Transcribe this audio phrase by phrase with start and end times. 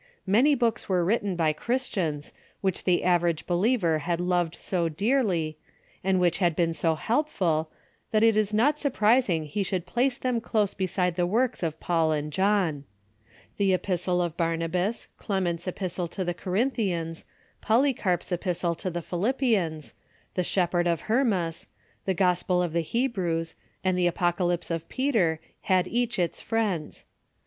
[0.25, 5.59] Many books were written by Christians which the average believer had loved so dearly,
[6.03, 7.69] and which had been so helpful,
[8.09, 12.13] that it is not surprising he should place them close beside the works of Paul
[12.13, 12.83] and John.
[13.57, 17.23] The Epistle of Bar nabas, Clement's Epistle to the Corinthians,
[17.61, 19.93] Poly carp's Epistle to the Philippians,
[20.33, 21.67] the Shepherd of Hernias,
[22.05, 27.05] the Gospel of the Hebrews, and the Apocalypse of Peter had each its friends.